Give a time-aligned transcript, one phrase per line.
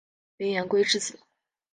[0.37, 1.19] 林廷圭之子。